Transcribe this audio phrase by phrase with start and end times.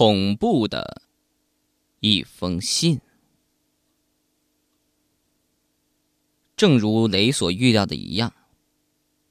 [0.00, 1.02] 恐怖的
[1.98, 3.02] 一封信。
[6.56, 8.32] 正如雷所预料的一样，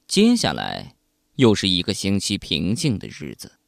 [0.06, 0.94] 接下来
[1.34, 3.58] 又是一个星期平静的日子，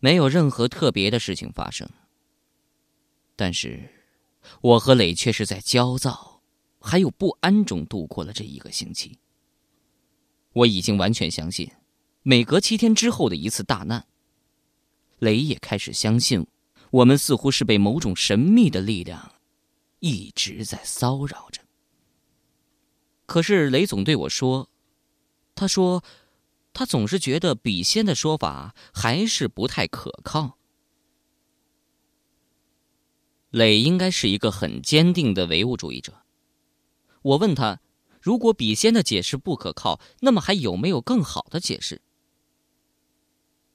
[0.00, 1.88] 没有任何特别的事情发生。
[3.36, 3.88] 但是，
[4.60, 6.42] 我和磊却是在焦躁
[6.80, 9.20] 还有不安中度过了这一个星期。
[10.52, 11.70] 我已经完全相信，
[12.22, 14.08] 每隔七天之后的一次大难。
[15.22, 16.44] 雷也开始相信，
[16.90, 19.34] 我们似乎是被某种神秘的力量
[20.00, 21.62] 一直在骚扰着。
[23.24, 24.68] 可是雷总对我说
[25.54, 26.02] ：“他说，
[26.72, 30.58] 他总是觉得笔仙的说法还是不太可靠。”
[33.50, 36.24] 磊应该是一个很坚定的唯物主义者。
[37.22, 37.80] 我问他
[38.20, 42.02] ：“如果笔仙的解释不可靠，那么还有没有更好的解释？”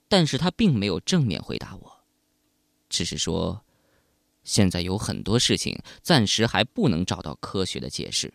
[0.07, 2.05] 但是他并没有正面回答我，
[2.89, 3.65] 只是说
[4.43, 8.33] ：“现在有很多事情暂时还不能找到科学的解释。”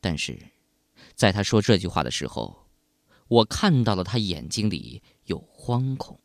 [0.00, 0.38] 但是，
[1.14, 2.66] 在他说这句话的时候，
[3.28, 6.18] 我看到了他眼睛里有惶恐。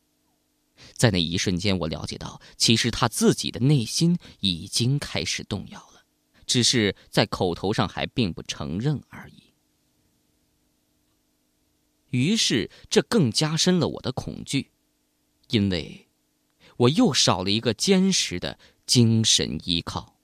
[0.92, 6.02] 在那一瞬间，我了解到，其实他自己的内心已经开始动摇了，
[6.46, 9.43] 只是在口头上还并不承认而已。
[12.14, 14.70] 于是，这更加深了我的恐惧，
[15.48, 16.06] 因为
[16.76, 20.14] 我又少了一个坚实的精神依靠。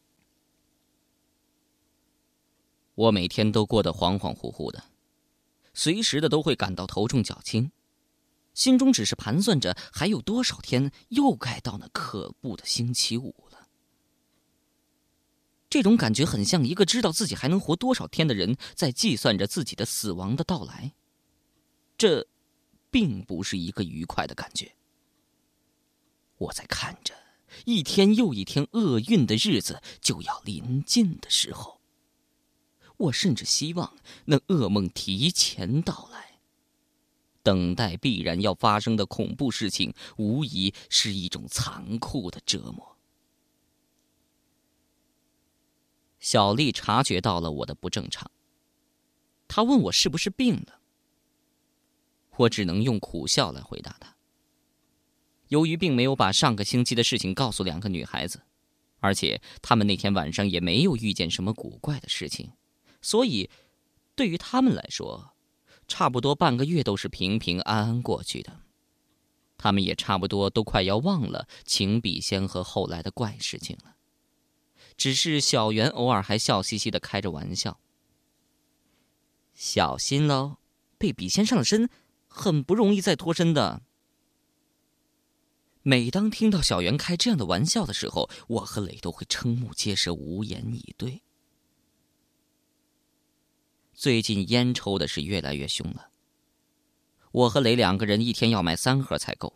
[2.94, 4.84] 我每天都过得恍恍惚惚的，
[5.74, 7.72] 随时的都会感到头重脚轻，
[8.54, 13.66] 心中只是盘算着还有多少天又该到那可怖的星期五了。
[15.68, 20.92] 这种感觉很像一个知道自己还能活多少天的人在计算着自己的死亡的到来。
[22.00, 22.26] 这，
[22.90, 24.74] 并不是一个愉快的感觉。
[26.38, 27.14] 我在看着
[27.66, 31.78] 一天又一天厄运的日子就要临近的时候，
[32.96, 36.40] 我甚至希望那噩梦提前到来。
[37.42, 42.96] 等待必然要发生的恐怖事情，无疑是一种残酷的折磨。
[46.18, 48.30] 小丽察觉到了我的不正常，
[49.46, 50.79] 她问我是不是病了。
[52.40, 54.16] 我只能用苦笑来回答他。
[55.48, 58.40] 由于并没有把上个星期的事情告诉两个女孩子，
[59.00, 62.52] 而且他们那天晚上也没有遇见什么古怪的事情，
[63.02, 63.50] 所以
[64.14, 65.32] 对于他们来说，
[65.86, 68.60] 差不多半个月都是平平安安过去的。
[69.58, 73.96] 他们也差不多都快要忘了秦笔仙和后来的怪事情了。
[74.96, 77.78] 只是小袁偶尔还笑嘻嘻的开着玩笑
[79.52, 80.56] ：“小心喽，
[80.96, 81.90] 被笔仙上了身。”
[82.30, 83.82] 很不容易再脱身的。
[85.82, 91.22] 每当听到小袁开这样的玩笑的时候，我和磊都会瞠目结舌，无言以对。
[93.92, 96.10] 最近烟抽的是越来越凶了。
[97.32, 99.54] 我和磊两个人一天要买三盒才够。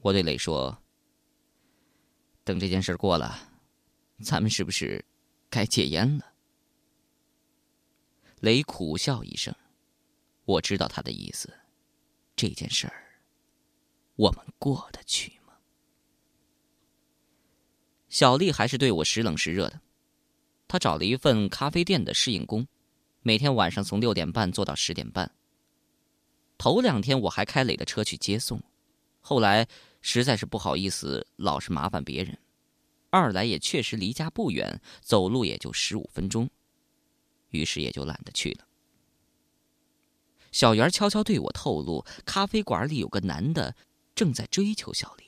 [0.00, 0.82] 我对磊说
[2.42, 3.50] ：“等这件事过了，
[4.22, 5.04] 咱们是不是
[5.48, 6.32] 该戒烟了？”
[8.40, 9.54] 磊苦笑一声。
[10.50, 11.52] 我知道他的意思，
[12.34, 13.20] 这件事儿，
[14.16, 15.54] 我们过得去吗？
[18.08, 19.80] 小丽还是对我时冷时热的。
[20.66, 22.66] 她找了一份咖啡店的侍应工，
[23.22, 25.30] 每天晚上从六点半做到十点半。
[26.58, 28.60] 头两天我还开磊的车去接送，
[29.20, 29.66] 后来
[30.00, 32.34] 实在是不好意思，老是麻烦别人；
[33.10, 36.50] 二来也确实离家不远，走路也就十五分钟，
[37.50, 38.66] 于是也就懒得去了。
[40.52, 43.74] 小袁悄悄对我透露，咖啡馆里有个男的
[44.14, 45.24] 正在追求小丽。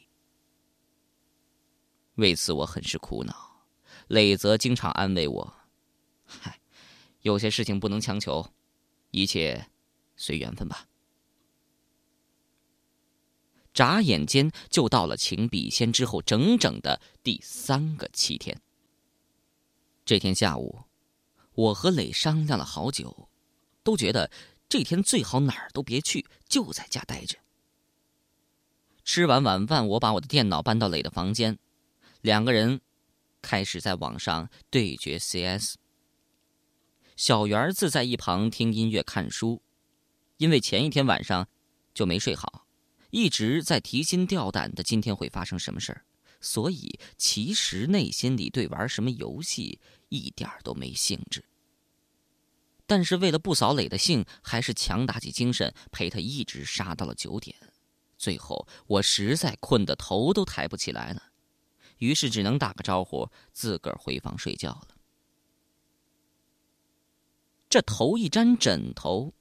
[2.17, 3.65] 为此我很是苦恼，
[4.09, 5.55] 磊则经常安慰我
[6.27, 6.61] ：“嗨，
[7.21, 8.53] 有些事情不能强求，
[9.13, 9.69] 一切
[10.17, 10.87] 随缘分吧。”
[13.73, 18.61] 眨眼间就到了请笔仙之后整整的第三个七天。
[20.05, 20.83] 这天下午，
[21.55, 23.29] 我和磊商量了好久，
[23.83, 24.31] 都觉得。
[24.73, 27.37] 这天最好哪儿都别去，就在家待着。
[29.05, 31.59] 吃完晚饭，我把我的电脑搬到磊的房间，
[32.23, 32.81] 两个人
[33.43, 35.75] 开始在网上对决 CS。
[37.17, 39.61] 小圆子在一旁听音乐、看书，
[40.39, 41.47] 因为前一天晚上
[41.93, 42.65] 就没睡好，
[43.11, 46.07] 一直在提心吊胆的今天会发生什么事儿，
[46.41, 49.79] 所以其实内心里对玩什么游戏
[50.09, 51.45] 一点都没兴致。
[52.93, 57.57] 但是为了不扫磊的兴，还是强打起精神陪他一直杀到了九点，
[58.19, 61.23] 最后我实在困得头都抬不起来了，
[61.97, 64.89] 于是只能打个招呼，自个儿回房睡觉了。
[67.71, 69.33] 这头一沾枕头，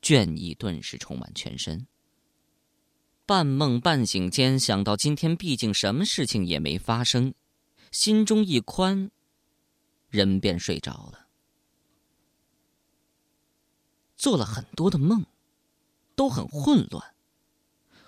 [0.00, 1.88] 倦意顿时充满全身。
[3.26, 7.34] 半梦半醒间，想到今天毕竟什么事情也没发生，
[7.90, 9.10] 心中一宽，
[10.08, 11.25] 人便睡着了。
[14.16, 15.26] 做了很多的梦，
[16.14, 17.14] 都很混乱，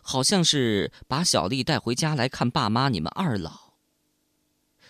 [0.02, 3.74] 好像是把小丽带回家来看爸妈，你们二老。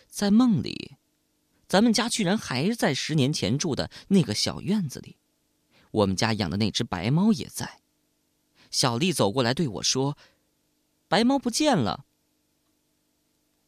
[0.08, 0.96] 在梦里，
[1.68, 5.16] 咱们家居然还在十年前住的那个小院子里，
[5.90, 7.80] 我们家养的那只白猫也在。
[8.70, 10.16] 小丽走过来对我说
[11.08, 12.06] ：“白猫不见了。”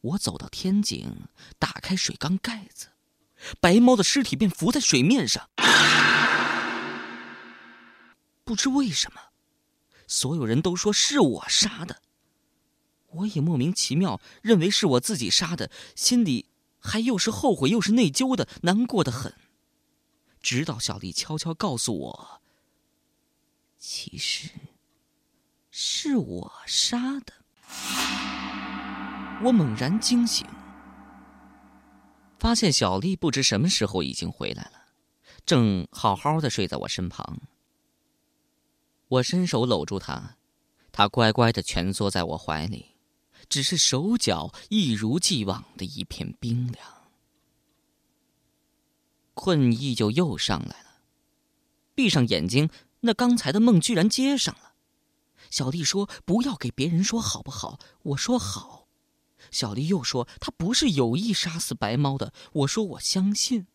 [0.01, 1.27] 我走到天井，
[1.59, 2.87] 打开水缸盖子，
[3.59, 5.49] 白猫的尸体便浮在水面上。
[8.51, 9.21] 不知为什么，
[10.09, 12.01] 所有人都说是我杀的，
[13.07, 19.33] 我也莫名其妙认为是我自己杀的，心里还又是后悔又是内疚的，难过的很。
[20.41, 22.41] 直到小丽悄悄告诉我，
[23.77, 24.49] 其实。
[25.69, 27.31] 是我杀的，
[29.43, 30.45] 我猛然惊醒，
[32.37, 34.87] 发现小丽不知什么时候已经回来了，
[35.45, 37.39] 正好好的睡在我身旁。
[39.11, 40.37] 我伸手搂住他，
[40.93, 42.91] 他乖乖的蜷缩在我怀里，
[43.49, 46.85] 只是手脚一如既往的一片冰凉。
[49.33, 51.01] 困意就又上来了，
[51.93, 52.69] 闭上眼睛，
[53.01, 54.75] 那刚才的梦居然接上了。
[55.49, 57.79] 小丽说：“不要给别人说好不好？”
[58.15, 58.87] 我说：“好。”
[59.51, 62.31] 小丽又说：“她不是有意杀死白猫的。”
[62.63, 63.67] 我说：“我相信。”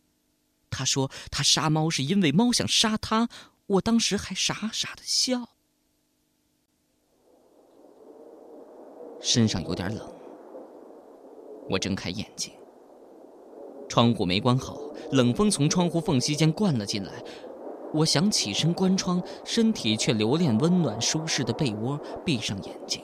[0.71, 3.29] 她说：“她杀猫是因为猫想杀她。”
[3.67, 5.49] 我当时还傻傻的笑。
[9.21, 10.09] 身上有点冷，
[11.69, 12.53] 我睁开眼睛，
[13.89, 14.79] 窗户没关好，
[15.11, 17.25] 冷风从窗户缝隙间灌了进来。
[17.93, 23.03] 我想起身关窗，身体却留恋温暖舒适的被窝，闭上眼睛。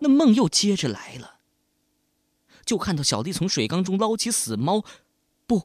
[0.00, 1.38] 那梦又接着来了。
[2.64, 4.82] 就看到小丽从水缸中捞起死猫，
[5.46, 5.64] 不，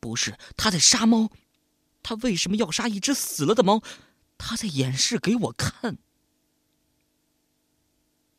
[0.00, 1.30] 不是她在杀猫，
[2.04, 3.82] 他为什么要杀一只死了的猫？
[4.38, 5.98] 他在演示给我看。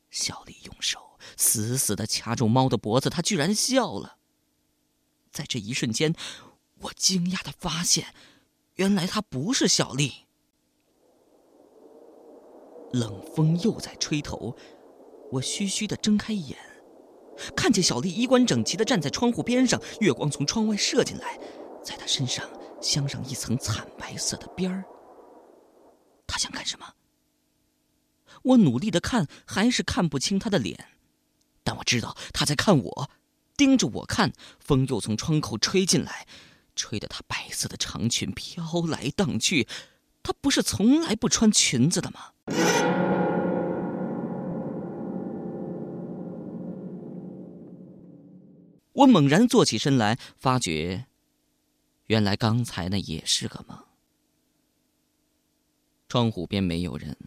[0.09, 4.17] 小丽用手死死的掐住猫的脖子，他居然笑了。
[5.31, 6.15] 在这一瞬间，
[6.75, 8.13] 我惊讶的发现。
[8.75, 10.25] 原来他不是小丽。
[12.91, 14.55] 冷风又在吹头，
[15.31, 16.57] 我虚虚的睁开眼，
[17.55, 21.39] 看见小丽衣冠整齐的站在窗户边上，月光从窗外射进来，
[21.83, 22.47] 在她身上
[22.81, 24.83] 镶上一层惨白色的边儿。
[26.27, 26.85] 她想干什么？
[28.43, 30.87] 我努力的看，还是看不清她的脸，
[31.63, 33.09] 但我知道她在看我，
[33.57, 34.33] 盯着我看。
[34.59, 36.27] 风又从窗口吹进来。
[36.75, 39.67] 吹得她白色的长裙飘来荡去，
[40.21, 42.33] 她不是从来不穿裙子的吗？
[48.91, 51.07] 我猛然坐起身来，发觉，
[52.07, 53.83] 原来刚才那也是个梦。
[56.07, 57.17] 窗户边没有人，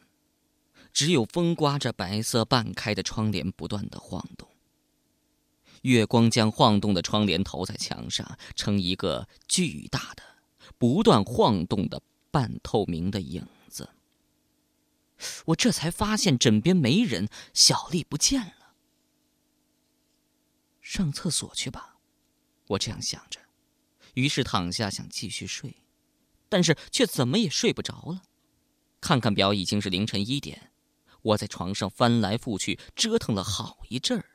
[0.92, 4.49] 只有风刮着白色半开的窗帘不断的晃动。
[5.82, 10.23] 月光将晃动的窗帘投在墙上，成一个巨大的、
[10.76, 13.90] 不断晃动的半透明的影子。
[15.47, 18.75] 我这才发现枕边没人，小丽不见了。
[20.80, 21.97] 上厕所去吧，
[22.68, 23.40] 我这样想着，
[24.18, 25.76] 于是躺下想继续睡，
[26.48, 28.25] 但是却怎么也睡不着了。
[29.00, 30.72] 看看表，已经是凌晨一点。
[31.22, 34.30] 我在床上翻来覆去折腾了好一阵儿。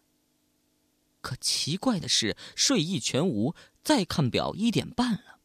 [1.20, 3.54] 可奇怪的是，睡意全无。
[3.84, 5.42] 再看表，一点半了。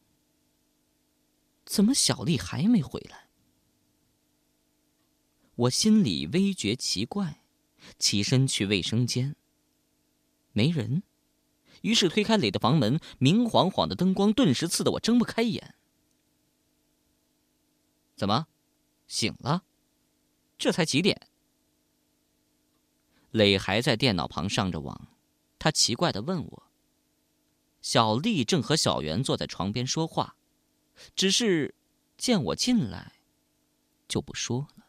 [1.65, 3.31] 怎么小丽还没回来？
[5.57, 7.43] 我心里微觉奇怪，
[7.99, 9.35] 起身去卫生间。
[10.53, 11.03] 没人，
[11.83, 15.75] 于是推开磊的房门，明晃晃的灯光顿时刺得我睁不开眼。
[18.17, 18.47] 怎么，
[19.07, 19.65] 醒了？
[20.59, 21.29] 这才几点？
[23.31, 25.09] 磊还在电脑旁上着网。
[25.59, 26.63] 他奇怪的问我
[27.83, 30.37] ：“小丽正和小袁坐在床边说话，
[31.15, 31.75] 只是
[32.17, 33.13] 见我进来，
[34.09, 34.85] 就不说了。”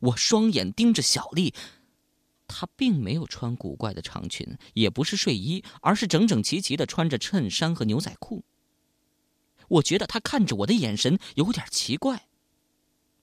[0.00, 1.54] 我双眼盯着小丽，
[2.46, 8.44] 她并没有穿古怪的长裙，也不是睡衣，而是整整齐齐的穿着衬衫和牛仔裤。
[9.68, 12.28] 我觉得她看着我的眼神有点奇怪，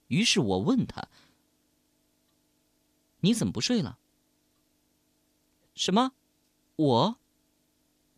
[0.07, 1.07] 于是我问她
[3.21, 3.97] ：“你怎么不睡了？
[5.73, 6.11] 什么？
[6.75, 7.17] 我？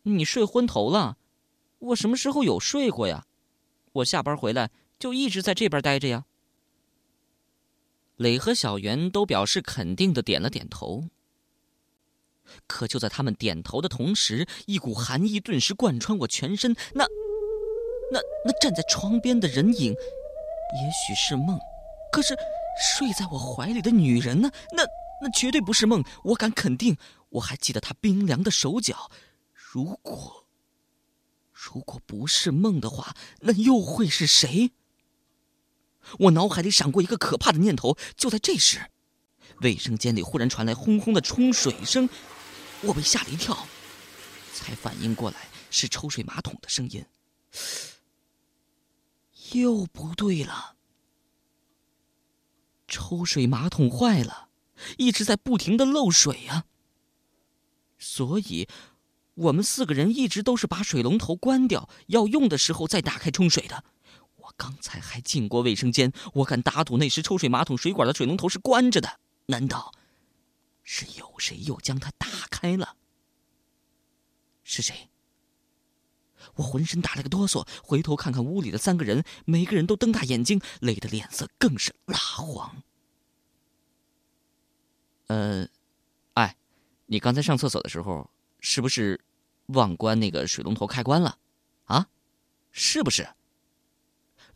[0.02, 1.18] 你睡昏头了？
[1.78, 3.26] 我什么时候有睡过呀？
[3.92, 6.26] 我下班回来就一直在这边待着呀。
[8.16, 11.08] 磊和小袁都表示肯定的点了点头。
[12.66, 16.76] 可就在他们点头的同时，一股寒意顿时贯穿我全身。
[16.94, 17.04] 那、
[18.12, 21.58] 那、那站在窗边的人影，也许是梦，
[22.12, 22.36] 可是
[22.80, 24.50] 睡在我怀里的女人呢？
[24.72, 24.84] 那、
[25.20, 26.96] 那绝对不是梦，我敢肯定。
[27.30, 29.10] 我还记得她冰凉的手脚。
[29.52, 30.46] 如果，
[31.52, 34.70] 如果不是梦的话，那又会是谁？
[36.18, 37.96] 我脑海里闪过一个可怕的念头。
[38.16, 38.90] 就在这时，
[39.60, 42.08] 卫生间里忽然传来轰轰的冲水声。
[42.82, 43.66] 我被吓了一跳，
[44.52, 47.04] 才反应过来是抽水马桶的声音。
[49.52, 50.76] 又不对了，
[52.86, 54.48] 抽水马桶坏了，
[54.98, 56.64] 一直在不停的漏水呀。
[57.98, 58.68] 所以，
[59.34, 63.84] 我们四个人一直都是把水龙头关掉，要用的时候再打开冲水的。
[64.56, 69.20] 刚才还进过卫生间，我敢打赌那时抽水马桶水管的水龙头是关着的。
[69.46, 69.92] 难道？
[70.82, 72.96] 是有谁又将它打开了？
[74.62, 75.08] 是谁？
[76.54, 82.82] 我浑身打了个哆嗦，回头看看屋里的三个人，每个人都瞪大眼睛，累得脸色更是蜡黄。
[85.26, 85.68] 呃，
[86.34, 86.56] 哎，
[87.06, 89.20] 你刚才上厕所的时候，是不是
[89.66, 91.38] 忘关那个水龙头开关了？
[91.86, 92.08] 啊，
[92.70, 93.28] 是不是？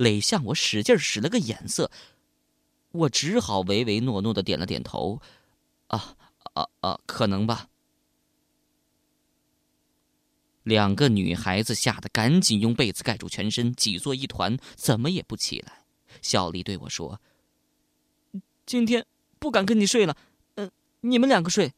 [0.01, 1.91] 磊向我使劲使了个眼色，
[2.91, 5.21] 我只好唯唯诺诺的点了点头。
[5.89, 6.17] 啊。
[6.55, 7.69] 啊啊，可能吧。
[10.65, 15.85] 两个女孩子吓得赶紧用被子盖住全身，挤作一团，怎么也不起来。
[16.23, 17.21] 小丽对我说
[18.67, 19.07] ：“今天
[19.39, 20.17] 不敢跟你睡了，
[20.57, 20.71] 嗯，
[21.03, 21.73] 你们两个睡。”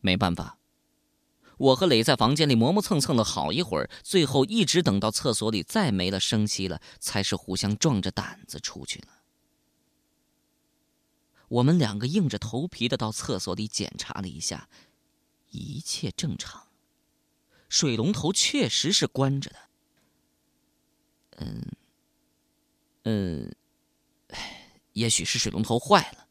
[0.00, 0.58] 没办法，
[1.58, 9.08] 我和磊在房间里磨磨蹭蹭了好一会儿，最后一直等到厕所里再没了声息了，才是互相壮着胆子出去了。
[11.48, 14.68] 我们两个硬着头皮的到厕所里检查了一下，
[15.50, 16.66] 一切正常，
[17.68, 19.56] 水龙头确实是关着的。
[21.36, 21.62] 嗯，
[23.04, 23.54] 嗯，
[24.94, 26.23] 也许是水龙头坏了。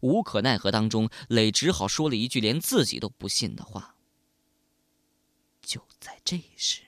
[0.00, 3.94] 无可奈何当中，磊只好说了一句连自己都不信的话。
[5.60, 6.82] 就在这时，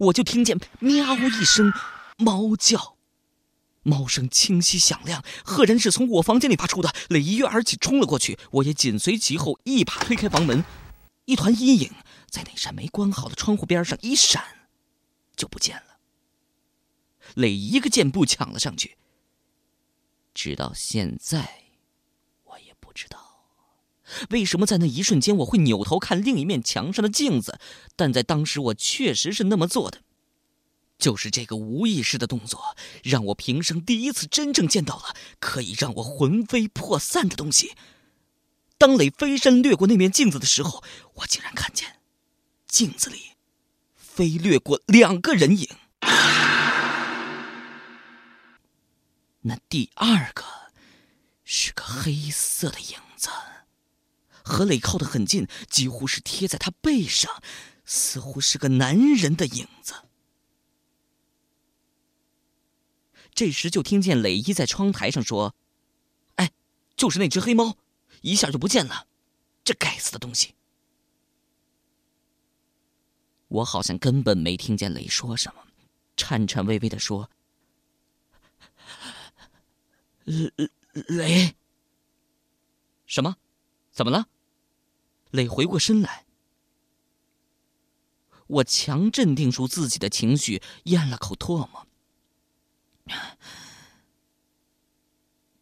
[0.00, 1.72] 我就听见喵一声
[2.16, 2.96] 猫叫。
[3.84, 6.94] 猫声清晰响亮，赫然是从我房间里发出的。
[7.08, 10.64] 磊一跃而起，冲了过去，我也紧随其后，一把推开房门。
[11.24, 11.90] 一团阴影
[12.30, 14.68] 在那扇没关好的窗户边上一闪，
[15.34, 15.98] 就不见了。
[17.34, 18.96] 磊一个箭步抢了上去。
[20.34, 21.64] 直到现在，
[22.44, 23.18] 我也不知道
[24.30, 27.58] 为什么在那一瞬间我会扭头看另一面墙上的镜子，
[27.96, 30.02] 但在当时我确实是那么做的。
[30.98, 37.72] 就是这个无意识的动作，让我平生第一次真正见到了可以让我魂飞魄散的东西。
[38.78, 40.82] 当磊飞身掠过那面镜子的时候，
[41.14, 42.00] 我竟然看见
[42.68, 43.32] 镜子里
[43.96, 45.68] 飞掠过两个人影。
[49.42, 50.44] 那第二个
[51.44, 53.28] 是个黑色的影子，
[54.44, 57.42] 和磊靠得很近，几乎是贴在他背上，
[57.84, 59.94] 似乎是个男人的影子。
[63.34, 65.56] 这时就听见磊一在窗台上说
[66.36, 66.52] ：“哎，
[66.94, 67.76] 就是那只黑猫，
[68.20, 69.06] 一下就不见了，
[69.64, 70.54] 这该死的东西！”
[73.48, 75.66] 我好像根本没听见磊说什么，
[76.16, 77.30] 颤颤巍巍的说
[80.24, 81.56] ：“磊，
[83.06, 83.36] 什么？
[83.90, 84.28] 怎么了？”
[85.32, 86.26] 磊回过身来，
[88.46, 91.86] 我强镇定住自己的情绪，咽了口唾沫。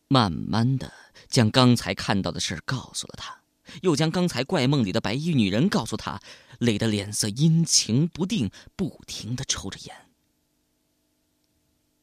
[0.09, 0.93] 慢慢的
[1.29, 3.43] 将刚才看到的事告诉了他，
[3.83, 6.21] 又将刚才怪梦里的白衣女人告诉他，
[6.59, 10.11] 累的脸色阴晴不定，不停的抽着烟。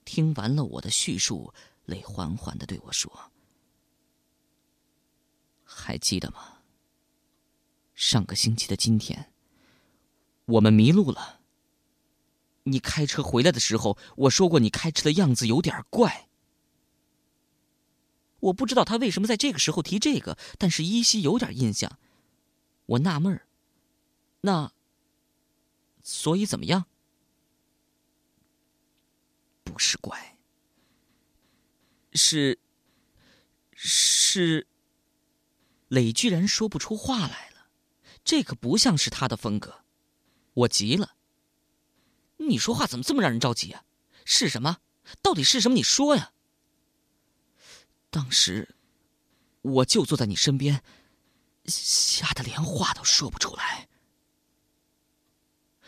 [0.05, 1.53] 听完了我的叙述，
[1.87, 3.31] 磊缓缓的对我说
[5.63, 6.59] ：“还记得吗？
[7.95, 9.33] 上个星期的今天，
[10.45, 11.41] 我们迷路了。”
[12.63, 16.27] 你开车回来的时候，我说过你开车的样子有点怪。
[18.41, 21.97] 我不知道他为什么在这个时候提这个，但是依稀有点印象。
[22.85, 23.47] 我纳闷儿，
[24.41, 24.73] 那，
[26.03, 26.85] 所以怎么样？
[29.63, 30.36] 不是怪，
[32.17, 32.59] 是
[33.73, 34.67] 是。
[35.87, 37.69] 磊居然说不出话来了，
[38.25, 39.85] 这可不像是他的风格。
[40.53, 41.15] 我急了。
[42.37, 43.85] 你说话怎么这么让人着急啊？
[44.25, 44.79] 是什么？
[45.21, 45.75] 到底是什么？
[45.75, 46.33] 你说呀！
[48.09, 48.75] 当时，
[49.61, 50.83] 我就坐在你身边，
[51.67, 53.87] 吓得连话都说不出来。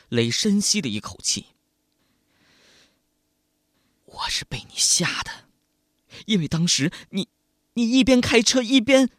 [0.07, 1.47] 磊深吸了一口气。
[4.05, 5.48] 我是被你吓的，
[6.25, 7.27] 因为当时你，
[7.73, 9.09] 你一边开车一边，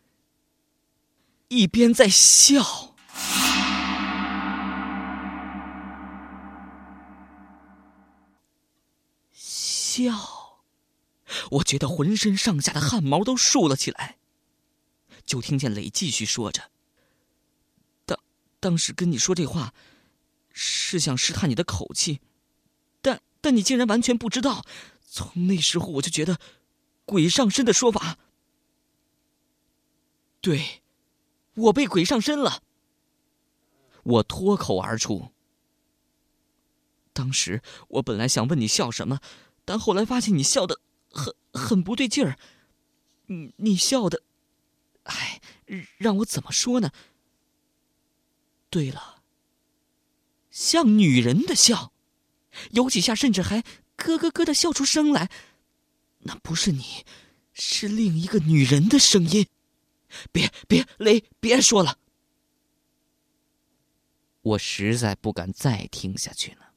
[1.49, 2.95] 一边在笑。
[9.33, 10.61] 笑，
[11.51, 14.17] 我觉得浑身上下的汗毛都竖了起来。
[15.27, 16.71] 就听见磊继续说着
[18.07, 18.19] ：“当
[18.59, 19.75] 当时跟你说这话，
[20.53, 22.21] 是想试探你的口气，
[23.01, 24.65] 但但你竟然完全不知道。
[25.07, 26.39] 从那时候我就觉得，
[27.11, 28.19] 鬼上身的说法，
[30.41, 30.81] 对，
[31.55, 32.63] 我被鬼上身了。”
[34.05, 35.33] 我脱口而出。
[37.13, 39.19] 当时我本来想问你笑什么。
[39.65, 42.39] 但后来发现你笑的很很不对劲儿，
[43.27, 44.23] 你你笑的，
[45.03, 45.41] 哎，
[45.99, 46.93] 让我怎么说呢？
[48.69, 49.23] 对了，
[50.53, 51.93] 像女人的笑，
[52.71, 53.63] 有几下甚至还
[53.97, 55.29] 咯咯咯的笑出声来，
[56.21, 57.05] 那不是你，
[57.53, 59.47] 是另一个女人的声音。
[60.33, 61.99] 别别雷，别说了，
[64.43, 66.73] 我实在不敢再听下去了。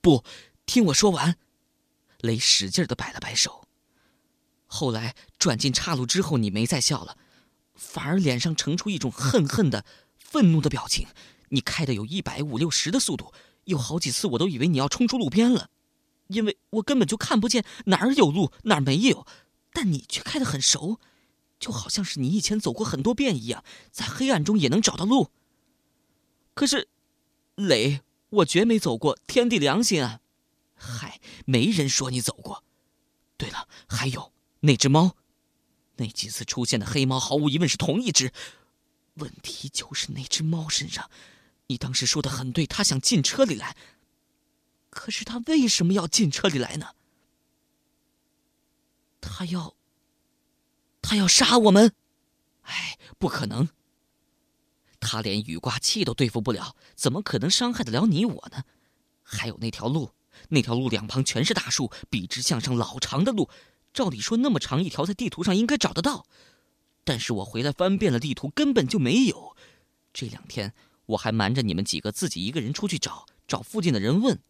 [0.00, 0.24] 不，
[0.66, 1.38] 听我说完。
[2.18, 3.66] 雷使劲的摆了摆手。
[4.66, 7.16] 后来转进岔路之后，你没再笑了，
[7.74, 9.84] 反而脸上呈出一种恨恨的、
[10.18, 11.06] 愤怒的表情。
[11.50, 13.32] 你开的有一百五六十的速度，
[13.64, 15.70] 有好几次我都以为你要冲出路边了，
[16.28, 19.26] 因为我根本就看不见哪儿有路，哪儿没有，
[19.72, 20.98] 但你却开得很熟，
[21.58, 25.30] 就好像是你以前走过很多遍一样，在黑暗中也能找到路。
[26.54, 26.88] 可是，
[27.56, 30.20] 雷，我绝没走过，天地良心啊！
[30.74, 32.64] 嗨，没人说你走过。
[33.36, 35.16] 对了，还有那只猫，
[35.96, 38.32] 那几次出现的黑猫，毫无疑问是同一只。
[39.14, 41.10] 问题就是那只猫身上，
[41.66, 43.76] 你当时说的很对，它想进车里来。
[44.94, 46.94] 可是他为什么要进车里来呢？
[49.20, 49.74] 他要，
[51.02, 51.92] 他要杀我们？
[52.62, 53.68] 哎，不可能。
[55.00, 58.64] 他连雨刮器都对付不了，怎么可能伤害得了你我呢？
[59.22, 60.12] 还有那条路。
[60.48, 63.48] 那条路两旁全是大树，笔直向上，老长的路。
[63.92, 66.26] 照理说，那么长一条，在地图上应该找得到。
[67.04, 69.56] 但是我回来翻遍了地图，根本就没有。
[70.12, 70.74] 这两天
[71.06, 74.40] 我还瞒着你们几个，自己一个人出去找，找附近的人问，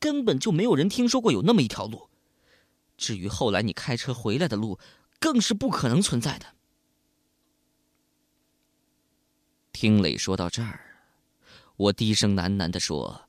[0.00, 2.08] 根本就没有人听说过有那么一条路。
[2.96, 4.78] 至于后来你开车回来的路，
[5.20, 6.56] 更是不可能存在的。
[9.72, 11.04] 听磊说到这儿，
[11.76, 13.28] 我低声喃喃的说。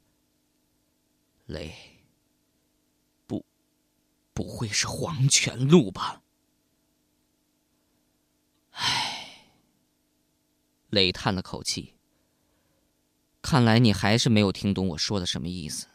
[1.46, 1.74] 雷，
[3.28, 3.46] 不，
[4.34, 6.22] 不会是黄泉路吧？
[8.72, 9.48] 唉，
[10.90, 11.96] 雷叹了口气。
[13.42, 15.88] 看来你还是没有听懂我说的什么意思。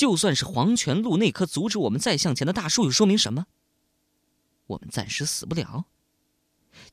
[0.00, 3.44] 就算是黄泉路那棵阻止我们再向前的大树，又说明什么？
[4.68, 5.84] 我们暂时死不了。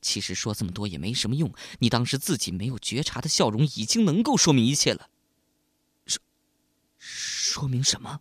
[0.02, 1.54] 其实说这么多也没什么用。
[1.78, 5.08] 你当时自己没有觉察的笑容，已经能够说明一切了。
[6.04, 6.20] 说
[6.98, 8.20] 说明什么？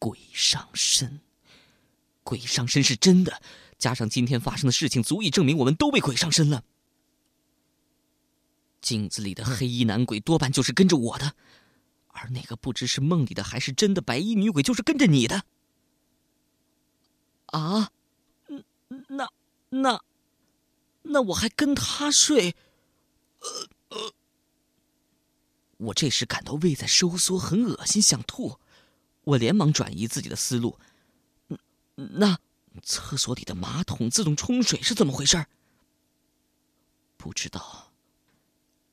[0.00, 1.20] 鬼上身，
[2.24, 3.40] 鬼上身是真的，
[3.78, 6.64] 加上今天发生的事情，足以证明我们都被鬼上身了。
[8.80, 11.36] 镜子里的黑衣男鬼多半就是跟着我的，
[12.12, 15.44] 而那个不知是梦里的还是真的白衣女鬼，就是跟着你的。
[17.46, 17.90] 啊，
[19.08, 19.30] 那
[19.70, 20.02] 那
[21.02, 22.54] 那我还跟他睡？
[23.40, 24.12] 呃呃。
[25.78, 28.58] 我这时感到胃在收缩，很恶心，想吐。
[29.24, 30.78] 我连忙转移自己的思路。
[31.94, 32.38] 那
[32.82, 35.46] 厕所里的马桶自动冲水是怎么回事？
[37.16, 37.92] 不知道。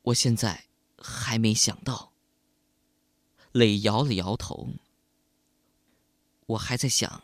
[0.03, 0.65] 我现在
[0.97, 2.13] 还没想到。
[3.57, 4.69] 磊摇了摇头。
[6.45, 7.23] 我还在想，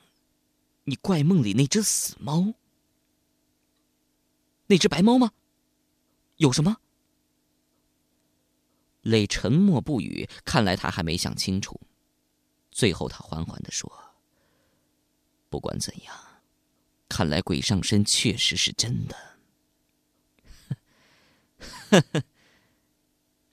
[0.85, 2.55] 你怪梦里那只死猫，
[4.65, 5.31] 那只白猫吗？
[6.37, 6.77] 有什么？
[9.01, 11.79] 磊沉默不语，看来他还没想清楚。
[12.71, 14.15] 最后，他缓缓的说
[15.51, 16.41] ：“不管怎样，
[17.07, 19.37] 看来鬼上身确实是真的。”
[21.91, 22.23] 呵呵。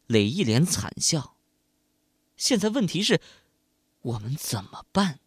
[0.07, 1.37] 磊一脸惨笑。
[2.41, 3.21] 现在问题是，
[4.01, 5.21] 我们怎么办？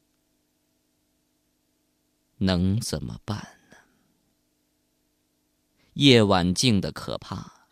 [2.37, 3.77] 能怎么办呢？
[5.93, 7.67] 夜晚静的可怕，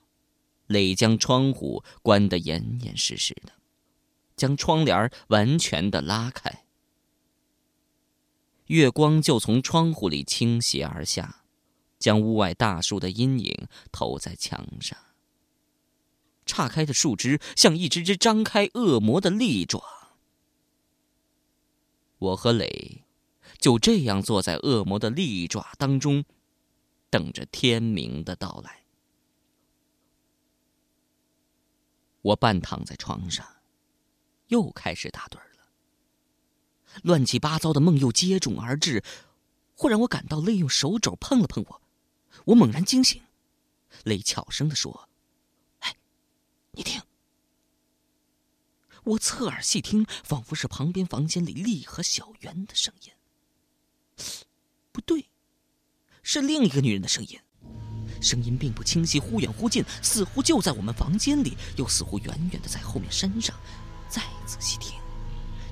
[0.67, 3.53] 磊将窗户关得严严实实的，
[4.35, 6.63] 将窗帘完全的拉开，
[8.67, 11.43] 月光就从窗户里倾斜而下，
[11.97, 14.95] 将屋外大树的阴影投在墙上。
[16.51, 19.81] 岔开的树枝像一只只张开恶魔的利爪。
[22.17, 23.05] 我和磊
[23.57, 26.25] 就这样坐在恶魔的利爪当中，
[27.09, 28.83] 等着天明的到来。
[32.21, 33.47] 我半躺在床上，
[34.47, 35.71] 又开始打盹了。
[37.01, 39.01] 乱七八糟的梦又接踵而至，
[39.73, 41.81] 忽然我感到泪用手肘碰了碰我，
[42.47, 43.21] 我猛然惊醒。
[44.03, 45.07] 泪悄声的说。
[46.73, 47.01] 你听，
[49.03, 53.11] 我侧耳细听，仿佛是旁边房间里丽和小圆的声音。
[54.93, 55.29] 不对，
[56.23, 57.37] 是另一个女人的声音。
[58.21, 63.53] 声音并不清晰，忽远忽近，似乎就在我们房间里，又似乎远远的在后面山上。
[64.07, 64.97] 再仔细听，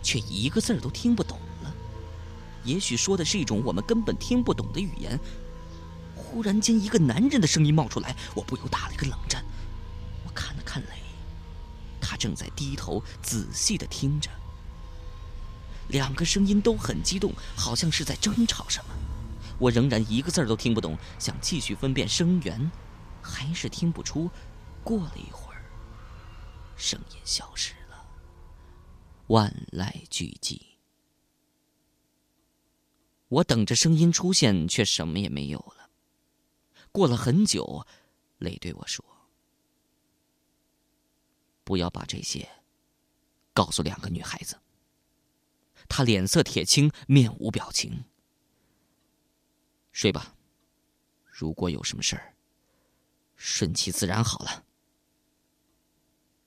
[0.03, 1.73] 却一个字儿都听不懂了。
[2.65, 5.17] 也许说的是一种我们根本听不懂的语言。
[6.15, 9.45] 忽然间，一个男人的声音冒出来，我不由打了一个冷战。
[12.19, 14.29] 正在低头仔细的听着。
[15.87, 18.93] 两个声音都很激动，好像是在争吵什么。
[19.57, 22.71] 我仍然一个字都听不懂，想继续分辨声源，
[23.23, 24.29] 还是听不出。
[24.83, 25.63] 过了一会儿，
[26.77, 28.05] 声音消失了，
[29.27, 30.61] 万籁俱寂。
[33.27, 35.89] 我等着声音出现，却什么也没有了。
[36.91, 37.85] 过了很久，
[38.37, 39.03] 雷对我说。
[41.69, 42.49] 不要把这些
[43.53, 44.59] 告诉两个女孩子。
[45.87, 48.05] 他脸色铁青，面无表情。
[49.91, 50.35] 睡吧，
[51.25, 52.33] 如果有什么事儿，
[53.35, 54.65] 顺其自然好了。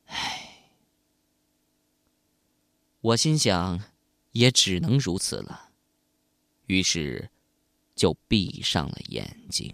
[0.07, 0.73] 唉，
[3.01, 3.81] 我心想，
[4.33, 5.71] 也只能如此了，
[6.67, 7.31] 于是
[7.95, 9.73] 就闭上了眼睛。